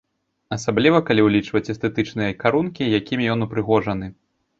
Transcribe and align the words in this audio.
Асабліва, 0.55 1.01
калі 1.09 1.25
ўлічваць 1.25 1.63
эстэтычныя 1.73 2.31
карункі, 2.45 2.87
якімі 3.01 3.29
ён 3.35 3.45
упрыгожаны. 3.47 4.07